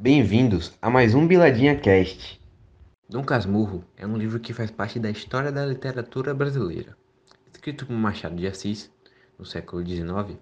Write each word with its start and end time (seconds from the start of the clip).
Bem-vindos 0.00 0.78
a 0.80 0.88
mais 0.88 1.12
um 1.12 1.26
Biladinha 1.26 1.76
Cast. 1.76 2.40
Dom 3.08 3.24
Casmurro 3.24 3.84
é 3.96 4.06
um 4.06 4.16
livro 4.16 4.38
que 4.38 4.52
faz 4.52 4.70
parte 4.70 5.00
da 5.00 5.10
história 5.10 5.50
da 5.50 5.66
literatura 5.66 6.32
brasileira. 6.32 6.96
Escrito 7.52 7.84
por 7.84 7.94
Machado 7.94 8.36
de 8.36 8.46
Assis, 8.46 8.92
no 9.36 9.44
século 9.44 9.84
XIX, 9.84 10.38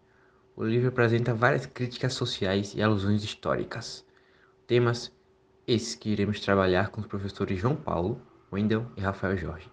o 0.54 0.62
livro 0.62 0.90
apresenta 0.90 1.32
várias 1.32 1.64
críticas 1.64 2.12
sociais 2.12 2.74
e 2.74 2.82
alusões 2.82 3.24
históricas. 3.24 4.04
Temas 4.66 5.10
esses 5.66 5.94
que 5.94 6.10
iremos 6.10 6.38
trabalhar 6.40 6.90
com 6.90 7.00
os 7.00 7.06
professores 7.06 7.58
João 7.58 7.76
Paulo, 7.76 8.20
Wendel 8.52 8.84
e 8.94 9.00
Rafael 9.00 9.38
Jorge. 9.38 9.70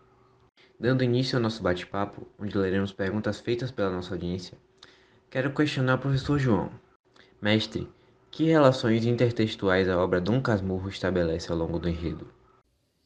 Dando 0.80 1.04
início 1.04 1.36
ao 1.36 1.44
nosso 1.44 1.62
bate-papo, 1.62 2.26
onde 2.40 2.58
leremos 2.58 2.94
perguntas 2.94 3.42
feitas 3.42 3.70
pela 3.70 3.92
nossa 3.92 4.14
audiência, 4.14 4.58
quero 5.30 5.54
questionar 5.54 5.96
o 5.96 6.00
professor 6.00 6.40
João. 6.40 6.72
Mestre, 7.42 7.90
que 8.34 8.46
relações 8.46 9.06
intertextuais 9.06 9.88
a 9.88 9.96
obra 10.04 10.20
Dom 10.20 10.42
Casmurro 10.42 10.90
estabelece 10.90 11.52
ao 11.52 11.58
longo 11.58 11.78
do 11.78 11.88
enredo? 11.88 12.34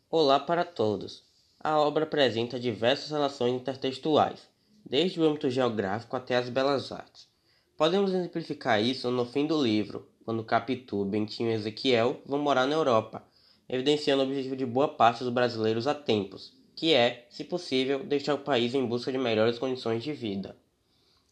Olá 0.09 0.39
para 0.39 0.63
todos. 0.63 1.21
A 1.59 1.77
obra 1.77 2.05
apresenta 2.05 2.57
diversas 2.57 3.11
relações 3.11 3.53
intertextuais, 3.53 4.47
desde 4.89 5.19
o 5.19 5.25
âmbito 5.25 5.49
geográfico 5.49 6.15
até 6.15 6.37
as 6.37 6.47
belas 6.47 6.93
artes. 6.93 7.27
Podemos 7.75 8.13
exemplificar 8.13 8.81
isso 8.81 9.11
no 9.11 9.25
fim 9.25 9.45
do 9.45 9.61
livro, 9.61 10.07
quando 10.23 10.45
Capitu, 10.45 11.03
Bentinho 11.03 11.51
e 11.51 11.55
Ezequiel 11.55 12.21
vão 12.25 12.39
morar 12.39 12.65
na 12.65 12.75
Europa, 12.75 13.21
evidenciando 13.67 14.23
o 14.23 14.25
objetivo 14.25 14.55
de 14.55 14.65
boa 14.65 14.87
parte 14.87 15.25
dos 15.25 15.33
brasileiros 15.33 15.87
há 15.87 15.93
tempos, 15.93 16.53
que 16.73 16.93
é, 16.93 17.27
se 17.29 17.43
possível, 17.43 18.01
deixar 18.01 18.33
o 18.33 18.39
país 18.39 18.73
em 18.73 18.85
busca 18.85 19.11
de 19.11 19.17
melhores 19.17 19.59
condições 19.59 20.01
de 20.01 20.13
vida. 20.13 20.55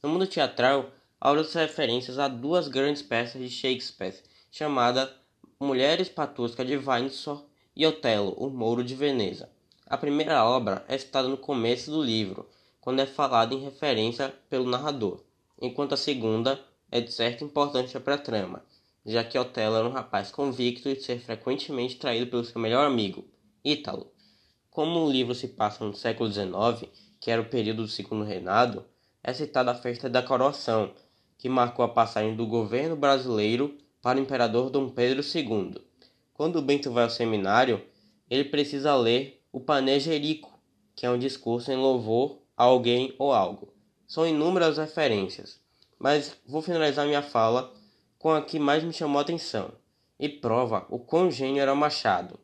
No 0.04 0.10
mundo 0.10 0.28
teatral, 0.28 0.92
outras 1.22 1.54
referências 1.54 2.20
a 2.20 2.28
duas 2.28 2.68
grandes 2.68 3.02
peças 3.02 3.42
de 3.42 3.50
Shakespeare, 3.50 4.22
chamadas 4.52 5.10
Mulheres 5.60 6.10
Patusca 6.10 6.64
de 6.64 6.78
Windsor 6.78 7.46
e 7.76 7.86
Otelo, 7.86 8.34
o 8.38 8.50
Mouro 8.50 8.84
de 8.84 8.96
Veneza. 8.96 9.50
A 9.88 9.98
primeira 9.98 10.44
obra 10.44 10.84
é 10.88 10.98
citada 10.98 11.28
no 11.28 11.38
começo 11.38 11.92
do 11.92 12.04
livro, 12.04 12.50
quando 12.82 13.00
é 13.00 13.06
falada 13.06 13.54
em 13.54 13.64
referência 13.64 14.34
pelo 14.50 14.70
narrador, 14.70 15.24
enquanto 15.62 15.94
a 15.94 15.98
segunda 15.98 16.60
é 16.92 17.02
de 17.02 17.12
certa 17.12 17.44
importância 17.44 18.00
para 18.00 18.16
a 18.16 18.20
trama, 18.20 18.64
já 19.06 19.24
que 19.24 19.38
Otelo 19.38 19.76
era 19.76 19.88
um 19.88 19.92
rapaz 19.92 20.32
convicto 20.32 20.94
de 20.94 21.02
ser 21.02 21.20
frequentemente 21.20 21.98
traído 21.98 22.28
pelo 22.28 22.46
seu 22.46 22.60
melhor 22.60 22.86
amigo, 22.86 23.26
Ítalo. 23.64 24.12
Como 24.70 25.00
o 25.00 25.12
livro 25.12 25.34
se 25.34 25.48
passa 25.48 25.86
no 25.86 25.96
século 25.96 26.32
XIX, 26.32 26.92
que 27.20 27.32
era 27.32 27.42
o 27.42 27.50
período 27.50 27.84
do 27.84 27.88
segundo 27.88 28.24
reinado, 28.24 28.86
é 29.24 29.34
citada 29.34 29.72
a 29.72 29.76
festa 29.76 30.10
da 30.10 30.22
coroação, 30.22 30.94
que 31.38 31.50
marcou 31.50 31.84
a 31.84 31.90
passagem 31.90 32.36
do 32.36 32.46
governo 32.46 32.96
brasileiro 32.96 33.78
para 34.02 34.20
o 34.20 34.22
imperador 34.22 34.70
Dom 34.70 34.90
Pedro 34.90 35.24
II. 35.24 35.76
Quando 36.34 36.62
Bento 36.62 36.92
vai 36.92 37.04
ao 37.04 37.10
seminário, 37.10 37.82
ele 38.30 38.46
precisa 38.46 38.96
ler 38.96 39.42
o 39.52 39.60
Panegírico, 39.60 40.60
que 40.96 41.06
é 41.06 41.10
um 41.10 41.18
discurso 41.18 41.72
em 41.72 41.78
louvor 41.78 42.40
a 42.58 42.64
alguém 42.64 43.14
ou 43.18 43.34
algo. 43.34 43.74
São 44.08 44.28
inúmeras 44.28 44.78
referências, 44.78 45.60
mas 45.98 46.36
vou 46.46 46.62
finalizar 46.62 47.06
minha 47.06 47.22
fala 47.22 47.74
com 48.20 48.32
a 48.32 48.42
que 48.42 48.60
mais 48.60 48.84
me 48.84 48.94
chamou 48.94 49.20
a 49.20 49.22
atenção 49.22 49.72
e 50.20 50.30
prova 50.30 50.86
o 50.90 51.00
quão 51.00 51.30
gênio 51.30 51.62
era 51.62 51.76
Machado. 51.76 52.40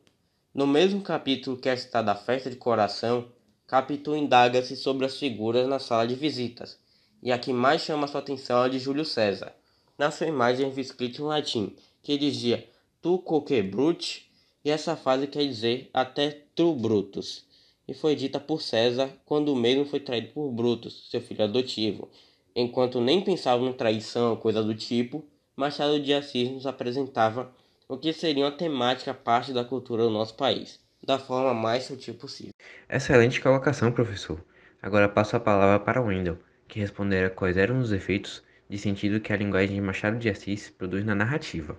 No 0.54 0.66
mesmo 0.66 1.00
capítulo 1.00 1.56
que 1.56 1.68
é 1.68 1.76
citada 1.76 2.12
a 2.12 2.16
festa 2.16 2.50
de 2.50 2.56
coração, 2.56 3.28
Capitu 3.66 4.14
indaga-se 4.14 4.76
sobre 4.76 5.06
as 5.06 5.18
figuras 5.18 5.66
na 5.66 5.78
sala 5.78 6.06
de 6.06 6.14
visitas, 6.14 6.78
e 7.22 7.30
a 7.30 7.38
que 7.38 7.52
mais 7.52 7.82
chama 7.82 8.08
sua 8.08 8.20
atenção 8.20 8.62
é 8.62 8.66
a 8.66 8.68
de 8.68 8.78
Júlio 8.78 9.04
César. 9.04 9.54
Na 9.96 10.10
sua 10.10 10.26
imagem 10.26 10.72
é 10.74 10.80
escrito 10.80 11.22
em 11.22 11.24
latim, 11.24 11.76
que 12.02 12.18
dizia 12.18 12.66
tu 13.00 13.18
coque 13.18 13.62
brute, 13.62 14.30
e 14.64 14.70
essa 14.70 14.96
frase 14.96 15.26
quer 15.26 15.44
dizer 15.44 15.90
até 15.92 16.42
tu 16.54 16.74
Brutus, 16.74 17.44
e 17.86 17.94
foi 17.94 18.14
dita 18.14 18.40
por 18.40 18.62
César 18.62 19.10
quando 19.24 19.52
o 19.52 19.56
mesmo 19.56 19.84
foi 19.84 20.00
traído 20.00 20.28
por 20.28 20.50
Brutus, 20.50 21.08
seu 21.10 21.20
filho 21.20 21.44
adotivo. 21.44 22.08
Enquanto 22.54 23.00
nem 23.00 23.20
pensava 23.20 23.62
em 23.64 23.72
traição 23.72 24.30
ou 24.30 24.36
coisa 24.36 24.62
do 24.62 24.74
tipo, 24.74 25.24
Machado 25.56 26.00
de 26.00 26.12
Assis 26.14 26.50
nos 26.50 26.66
apresentava 26.66 27.52
o 27.88 27.96
que 27.96 28.12
seria 28.12 28.44
uma 28.44 28.52
temática 28.52 29.12
parte 29.12 29.52
da 29.52 29.64
cultura 29.64 30.04
do 30.04 30.10
nosso 30.10 30.34
país, 30.34 30.80
da 31.04 31.18
forma 31.18 31.52
mais 31.52 31.84
sutil 31.84 32.14
possível. 32.14 32.52
Excelente 32.88 33.40
colocação, 33.40 33.92
professor. 33.92 34.42
Agora 34.80 35.08
passo 35.08 35.36
a 35.36 35.40
palavra 35.40 35.78
para 35.78 36.00
Wendel, 36.00 36.38
que 36.72 36.80
responderá 36.80 37.28
quais 37.28 37.58
eram 37.58 37.80
os 37.80 37.92
efeitos 37.92 38.42
de 38.66 38.78
sentido 38.78 39.20
que 39.20 39.30
a 39.30 39.36
linguagem 39.36 39.74
de 39.74 39.80
Machado 39.82 40.16
de 40.16 40.30
Assis 40.30 40.70
produz 40.70 41.04
na 41.04 41.14
narrativa. 41.14 41.76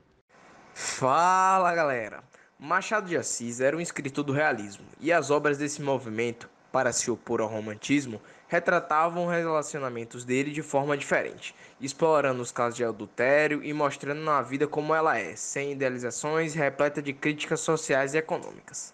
Fala, 0.75 1.73
galera! 1.73 2.23
Machado 2.59 3.07
de 3.07 3.17
Assis 3.17 3.59
era 3.59 3.75
um 3.75 3.81
escritor 3.81 4.23
do 4.23 4.31
realismo, 4.31 4.85
e 4.99 5.11
as 5.11 5.31
obras 5.31 5.57
desse 5.57 5.81
movimento, 5.81 6.47
para 6.71 6.93
se 6.93 7.09
opor 7.09 7.41
ao 7.41 7.47
romantismo, 7.47 8.21
retratavam 8.47 9.25
os 9.25 9.33
relacionamentos 9.33 10.23
dele 10.23 10.51
de 10.51 10.61
forma 10.61 10.95
diferente, 10.95 11.55
explorando 11.81 12.43
os 12.43 12.51
casos 12.51 12.75
de 12.75 12.85
adultério 12.85 13.63
e 13.63 13.73
mostrando 13.73 14.29
a 14.29 14.43
vida 14.43 14.67
como 14.67 14.93
ela 14.93 15.17
é, 15.17 15.35
sem 15.35 15.71
idealizações, 15.71 16.53
repleta 16.53 17.01
de 17.01 17.13
críticas 17.13 17.61
sociais 17.61 18.13
e 18.13 18.19
econômicas. 18.19 18.93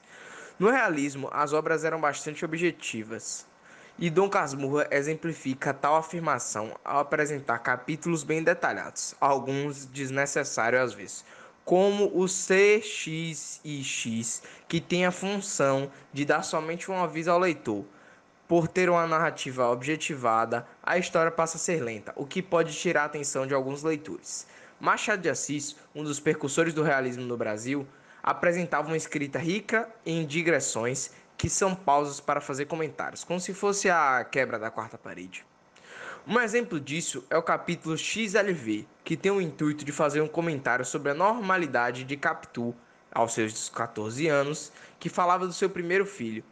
No 0.58 0.70
realismo, 0.70 1.30
as 1.34 1.52
obras 1.52 1.84
eram 1.84 2.00
bastante 2.00 2.46
objetivas, 2.46 3.49
e 4.02 4.10
Dom 4.10 4.30
Casmurra 4.30 4.88
exemplifica 4.92 5.74
tal 5.74 5.98
afirmação 5.98 6.74
ao 6.86 7.00
apresentar 7.00 7.60
capítulos 7.60 8.24
bem 8.24 8.42
detalhados, 8.42 9.14
alguns 9.20 9.86
desnecessários 9.86 10.82
às 10.82 10.94
vezes, 10.94 11.26
como 11.66 12.06
o 12.16 12.26
CX 12.26 13.60
e 13.64 13.84
X, 13.84 14.42
que 14.70 14.80
tem 14.80 15.06
a 15.06 15.12
função 15.12 15.92
de 16.14 16.24
dar 16.24 16.44
somente 16.44 16.90
um 16.90 17.04
aviso 17.04 17.30
ao 17.30 17.40
leitor 17.40 17.84
por 18.48 18.70
ter 18.70 18.90
uma 18.90 19.06
narrativa 19.06 19.70
objetivada, 19.70 20.66
a 20.82 20.98
história 20.98 21.30
passa 21.30 21.58
a 21.58 21.60
ser 21.60 21.84
lenta, 21.84 22.14
o 22.16 22.26
que 22.26 22.42
pode 22.42 22.74
tirar 22.74 23.04
a 23.04 23.06
atenção 23.06 23.46
de 23.46 23.54
alguns 23.54 23.84
leitores. 23.84 24.48
Machado 24.80 25.22
de 25.22 25.30
Assis, 25.30 25.76
um 25.94 26.06
dos 26.06 26.22
percussores 26.22 26.74
do 26.74 26.82
realismo 26.82 27.26
no 27.26 27.36
Brasil, 27.36 27.86
apresentava 28.24 28.88
uma 28.88 28.98
escrita 28.98 29.38
rica 29.38 29.90
em 30.06 30.26
digressões 30.26 31.12
que 31.40 31.50
são 31.50 31.74
pausas 31.74 32.20
para 32.20 32.42
fazer 32.42 32.66
comentários, 32.66 33.24
como 33.24 33.40
se 33.40 33.54
fosse 33.54 33.90
a 33.90 34.26
quebra 34.30 34.60
da 34.60 34.70
quarta 34.70 34.98
parede. 34.98 35.46
Um 36.28 36.38
exemplo 36.38 36.78
disso 36.82 37.24
é 37.30 37.38
o 37.38 37.42
capítulo 37.42 37.98
XLV, 37.98 38.86
que 39.06 39.16
tem 39.16 39.32
o 39.32 39.40
intuito 39.40 39.86
de 39.86 39.92
fazer 39.94 40.20
um 40.20 40.28
comentário 40.28 40.84
sobre 40.84 41.12
a 41.12 41.16
normalidade 41.16 42.04
de 42.04 42.18
Capitu, 42.18 42.76
aos 43.10 43.34
seus 43.34 43.70
14 43.70 44.28
anos, 44.28 44.70
que 45.00 45.08
falava 45.08 45.48
do 45.48 45.54
seu 45.54 45.70
primeiro 45.70 46.06
filho, 46.06 46.44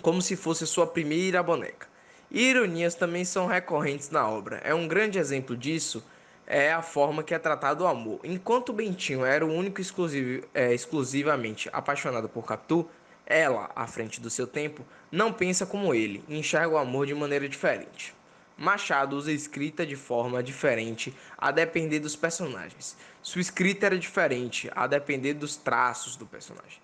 como 0.00 0.22
se 0.22 0.34
fosse 0.34 0.66
sua 0.66 0.86
primeira 0.86 1.42
boneca. 1.42 1.86
E 2.30 2.48
ironias 2.48 2.94
também 2.94 3.26
são 3.26 3.46
recorrentes 3.46 4.08
na 4.08 4.26
obra. 4.26 4.62
É 4.64 4.74
um 4.74 4.88
grande 4.88 5.18
exemplo 5.18 5.54
disso 5.54 6.02
é 6.46 6.72
a 6.72 6.80
forma 6.80 7.22
que 7.22 7.34
é 7.34 7.38
tratado 7.38 7.84
o 7.84 7.86
amor. 7.86 8.18
Enquanto 8.24 8.72
Bentinho 8.72 9.26
era 9.26 9.44
o 9.44 9.52
único 9.52 9.78
exclusivo, 9.78 10.42
é, 10.54 10.72
exclusivamente 10.72 11.68
apaixonado 11.70 12.30
por 12.30 12.46
Capitu, 12.46 12.88
ela, 13.30 13.70
à 13.76 13.86
frente 13.86 14.20
do 14.20 14.28
seu 14.28 14.46
tempo, 14.46 14.84
não 15.10 15.32
pensa 15.32 15.64
como 15.64 15.94
ele 15.94 16.24
e 16.28 16.36
enxerga 16.36 16.74
o 16.74 16.76
amor 16.76 17.06
de 17.06 17.14
maneira 17.14 17.48
diferente. 17.48 18.12
Machado 18.58 19.16
usa 19.16 19.32
escrita 19.32 19.86
de 19.86 19.94
forma 19.94 20.42
diferente 20.42 21.14
a 21.38 21.50
depender 21.52 22.00
dos 22.00 22.16
personagens. 22.16 22.96
Sua 23.22 23.40
escrita 23.40 23.86
era 23.86 23.98
diferente 23.98 24.68
a 24.74 24.86
depender 24.86 25.34
dos 25.34 25.56
traços 25.56 26.16
do 26.16 26.26
personagem. 26.26 26.78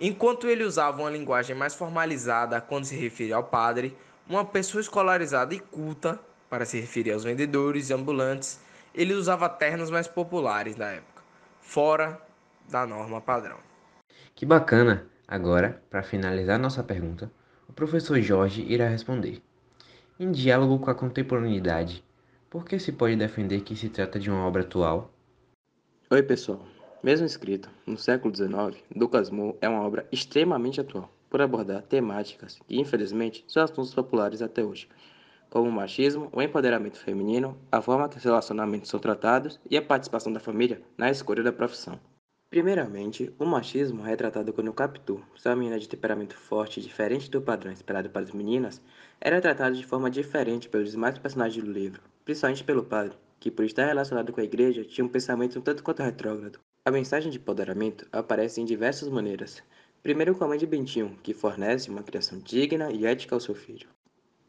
Enquanto 0.00 0.48
ele 0.48 0.64
usava 0.64 1.02
uma 1.02 1.10
linguagem 1.10 1.54
mais 1.54 1.74
formalizada 1.74 2.60
quando 2.60 2.86
se 2.86 2.96
referia 2.96 3.36
ao 3.36 3.44
padre, 3.44 3.96
uma 4.26 4.44
pessoa 4.44 4.80
escolarizada 4.80 5.54
e 5.54 5.60
culta 5.60 6.18
para 6.48 6.64
se 6.64 6.80
referir 6.80 7.12
aos 7.12 7.22
vendedores 7.22 7.90
e 7.90 7.92
ambulantes, 7.92 8.58
ele 8.94 9.12
usava 9.12 9.48
ternos 9.48 9.90
mais 9.90 10.08
populares 10.08 10.74
da 10.74 10.88
época, 10.88 11.22
fora 11.60 12.20
da 12.68 12.86
norma 12.86 13.20
padrão. 13.20 13.58
Que 14.34 14.44
bacana! 14.44 15.11
Agora, 15.32 15.82
para 15.88 16.02
finalizar 16.02 16.58
nossa 16.58 16.84
pergunta, 16.84 17.32
o 17.66 17.72
professor 17.72 18.20
Jorge 18.20 18.66
irá 18.68 18.86
responder. 18.86 19.40
Em 20.20 20.30
diálogo 20.30 20.78
com 20.78 20.90
a 20.90 20.94
contemporaneidade, 20.94 22.04
por 22.50 22.66
que 22.66 22.78
se 22.78 22.92
pode 22.92 23.16
defender 23.16 23.62
que 23.62 23.74
se 23.74 23.88
trata 23.88 24.20
de 24.20 24.30
uma 24.30 24.46
obra 24.46 24.60
atual? 24.60 25.10
Oi, 26.10 26.22
pessoal. 26.22 26.60
Mesmo 27.02 27.24
escrita 27.24 27.70
no 27.86 27.96
século 27.96 28.36
XIX, 28.36 28.84
Lucas 28.94 29.30
Moore 29.30 29.56
é 29.62 29.70
uma 29.70 29.80
obra 29.80 30.06
extremamente 30.12 30.82
atual, 30.82 31.10
por 31.30 31.40
abordar 31.40 31.80
temáticas 31.80 32.58
que, 32.68 32.78
infelizmente, 32.78 33.42
são 33.48 33.62
assuntos 33.62 33.94
populares 33.94 34.42
até 34.42 34.62
hoje, 34.62 34.86
como 35.48 35.66
o 35.66 35.72
machismo, 35.72 36.28
o 36.30 36.42
empoderamento 36.42 36.98
feminino, 36.98 37.56
a 37.72 37.80
forma 37.80 38.06
que 38.06 38.18
os 38.18 38.22
relacionamentos 38.22 38.90
são 38.90 39.00
tratados 39.00 39.58
e 39.70 39.78
a 39.78 39.82
participação 39.82 40.30
da 40.30 40.40
família 40.40 40.82
na 40.98 41.10
escolha 41.10 41.42
da 41.42 41.54
profissão. 41.54 41.98
Primeiramente, 42.52 43.32
o 43.38 43.46
machismo 43.46 44.04
é 44.04 44.10
retratado 44.10 44.52
quando 44.52 44.74
Capitu, 44.74 45.24
sua 45.34 45.56
menina 45.56 45.78
de 45.78 45.88
temperamento 45.88 46.36
forte 46.36 46.82
diferente 46.82 47.30
do 47.30 47.40
padrão 47.40 47.72
esperado 47.72 48.10
para 48.10 48.20
as 48.20 48.30
meninas, 48.30 48.78
era 49.18 49.40
tratado 49.40 49.74
de 49.74 49.86
forma 49.86 50.10
diferente 50.10 50.68
pelos 50.68 50.90
demais 50.90 51.16
personagens 51.16 51.64
do 51.64 51.72
livro, 51.72 52.02
principalmente 52.26 52.62
pelo 52.62 52.84
padre, 52.84 53.16
que 53.40 53.50
por 53.50 53.64
estar 53.64 53.86
relacionado 53.86 54.34
com 54.34 54.40
a 54.42 54.44
igreja 54.44 54.84
tinha 54.84 55.02
um 55.02 55.08
pensamento 55.08 55.58
um 55.58 55.62
tanto 55.62 55.82
quanto 55.82 56.02
retrógrado. 56.02 56.58
A 56.84 56.90
mensagem 56.90 57.30
de 57.30 57.38
empoderamento 57.38 58.06
aparece 58.12 58.60
em 58.60 58.66
diversas 58.66 59.08
maneiras. 59.08 59.62
Primeiro 60.02 60.34
com 60.34 60.44
a 60.44 60.48
mãe 60.48 60.58
de 60.58 60.66
Bentinho, 60.66 61.16
que 61.22 61.32
fornece 61.32 61.88
uma 61.88 62.02
criação 62.02 62.38
digna 62.38 62.92
e 62.92 63.06
ética 63.06 63.34
ao 63.34 63.40
seu 63.40 63.54
filho. 63.54 63.88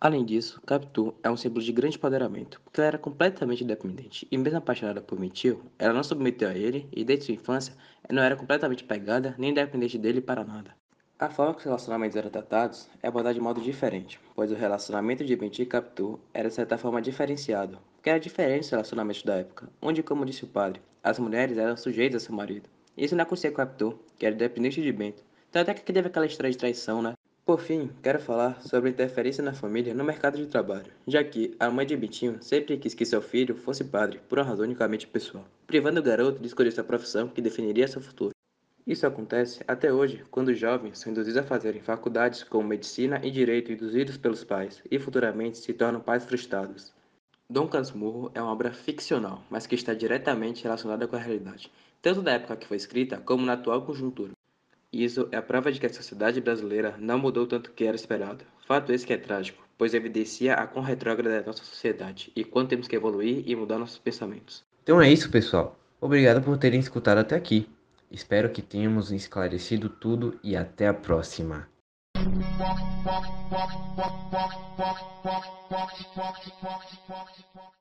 Além 0.04 0.26
disso, 0.26 0.62
Capitu 0.66 1.16
é 1.24 1.32
um 1.32 1.38
símbolo 1.38 1.64
de 1.64 1.72
grande 1.72 1.96
empoderamento, 1.96 2.60
porque 2.60 2.82
ela 2.82 2.90
era 2.90 2.98
completamente 2.98 3.64
independente, 3.64 4.28
e 4.30 4.38
mesmo 4.38 4.58
apaixonada 4.58 5.00
por 5.00 5.18
Mitio, 5.18 5.64
ela 5.80 5.94
não 5.94 6.04
submeteu 6.04 6.50
a 6.50 6.54
ele, 6.54 6.90
e 6.92 7.06
desde 7.06 7.24
sua 7.24 7.36
infância, 7.36 7.74
não 8.12 8.22
era 8.22 8.36
completamente 8.36 8.84
pegada 8.84 9.34
nem 9.38 9.54
dependente 9.54 9.98
dele 9.98 10.20
para 10.20 10.44
nada. 10.44 10.76
A 11.18 11.30
forma 11.30 11.54
que 11.54 11.60
os 11.60 11.64
relacionamentos 11.64 12.18
eram 12.18 12.30
tratados 12.30 12.90
é 13.02 13.08
abordada 13.08 13.34
de 13.34 13.40
modo 13.40 13.62
diferente, 13.62 14.20
pois 14.36 14.52
o 14.52 14.56
relacionamento 14.56 15.24
de 15.24 15.38
Bentinho 15.38 15.68
e 15.68 15.70
Capitu 15.70 16.20
era 16.34 16.50
de 16.50 16.56
certa 16.56 16.78
forma 16.78 17.02
diferenciado, 17.02 17.80
porque 17.96 18.10
era 18.10 18.20
diferente 18.20 18.64
dos 18.64 18.72
relacionamentos 18.72 19.24
da 19.24 19.36
época, 19.36 19.70
onde, 19.82 20.04
como 20.04 20.26
disse 20.26 20.44
o 20.44 20.48
padre, 20.48 20.82
as 21.02 21.18
mulheres 21.18 21.58
eram 21.58 21.78
sujeitas 21.78 22.24
a 22.24 22.26
seu 22.26 22.36
marido. 22.36 22.70
Isso 22.98 23.16
não 23.16 23.24
acontecia 23.24 23.52
com 23.52 23.56
Capitu, 23.56 23.98
que 24.20 24.26
era 24.26 24.36
dependente 24.36 24.82
de 24.82 24.92
Bento, 24.92 25.24
tanto 25.50 25.72
é 25.72 25.74
que 25.74 25.94
teve 25.94 26.10
aquela 26.10 26.26
história 26.26 26.52
de 26.52 26.58
traição, 26.58 27.02
né? 27.02 27.14
Por 27.46 27.60
fim, 27.60 27.90
quero 28.02 28.22
falar 28.22 28.62
sobre 28.62 28.88
a 28.88 28.94
interferência 28.94 29.44
na 29.44 29.54
família 29.54 29.94
no 29.94 30.06
mercado 30.06 30.38
de 30.38 30.48
trabalho, 30.48 30.94
já 31.06 31.22
que 31.22 31.54
a 31.60 31.70
mãe 31.70 31.86
de 31.86 31.98
Bentinho 31.98 32.42
sempre 32.42 32.78
quis 32.78 32.94
que 32.94 33.06
seu 33.06 33.22
filho 33.22 33.54
fosse 33.54 33.84
padre, 33.84 34.22
por 34.30 34.40
uma 34.40 34.46
razão 34.46 34.64
unicamente 34.64 35.06
pessoal, 35.06 35.44
privando 35.68 36.00
o 36.00 36.04
garoto 36.04 36.40
de 36.40 36.48
escolher 36.48 36.72
sua 36.72 36.86
profissão 36.86 37.28
que 37.28 37.42
definiria 37.42 37.86
seu 37.86 38.02
futuro. 38.02 38.34
Isso 38.88 39.06
acontece 39.06 39.62
até 39.68 39.92
hoje, 39.92 40.24
quando 40.32 40.54
jovens 40.54 41.00
são 41.00 41.12
induzidos 41.12 41.38
a 41.38 41.44
fazerem 41.44 41.82
faculdades 41.82 42.46
como 42.46 42.66
medicina 42.66 43.20
e 43.22 43.30
direito 43.30 43.74
induzidos 43.74 44.16
pelos 44.16 44.46
pais, 44.46 44.82
e 44.90 44.98
futuramente 44.98 45.58
se 45.58 45.74
tornam 45.74 46.00
pais 46.00 46.24
frustrados. 46.24 46.94
Dom 47.50 47.68
Casmurro 47.68 48.32
é 48.34 48.42
uma 48.42 48.54
obra 48.54 48.72
ficcional, 48.72 49.44
mas 49.50 49.68
que 49.68 49.76
está 49.76 49.94
diretamente 49.94 50.64
relacionada 50.64 51.10
com 51.10 51.18
a 51.18 51.20
realidade, 51.20 51.70
tanto 52.02 52.22
da 52.22 52.32
época 52.32 52.56
que 52.56 52.68
foi 52.68 52.78
escrita 52.78 53.18
como 53.18 53.46
na 53.46 53.54
atual 53.54 53.86
conjuntura. 53.86 54.32
Isso 54.94 55.28
é 55.32 55.38
a 55.38 55.42
prova 55.42 55.72
de 55.72 55.80
que 55.80 55.88
a 55.88 55.94
sociedade 55.94 56.40
brasileira 56.40 56.96
não 57.00 57.18
mudou 57.18 57.48
tanto 57.48 57.72
que 57.72 57.84
era 57.84 57.96
esperado. 57.96 58.46
Fato 58.68 58.94
esse 58.94 59.08
que 59.08 59.12
é 59.12 59.18
trágico, 59.18 59.68
pois 59.76 59.96
evidencia 59.96 60.54
a 60.54 60.68
quão 60.68 60.86
retrógrada 60.86 61.36
é 61.36 61.44
nossa 61.44 61.64
sociedade 61.64 62.32
e 62.36 62.44
quanto 62.44 62.70
temos 62.70 62.88
que 62.88 62.96
evoluir 62.96 63.44
e 63.48 63.56
mudar 63.56 63.80
nossos 63.80 63.98
pensamentos. 63.98 64.64
Então 64.84 65.02
é 65.02 65.12
isso, 65.12 65.32
pessoal. 65.32 65.80
Obrigado 66.00 66.44
por 66.44 66.60
terem 66.60 66.80
escutado 66.80 67.18
até 67.18 67.36
aqui. 67.36 67.68
Espero 68.12 68.52
que 68.52 68.62
tenhamos 68.62 69.12
esclarecido 69.12 69.90
tudo 69.90 70.40
e 70.44 70.56
até 70.56 70.88
a 70.88 70.94
próxima. 70.94 71.68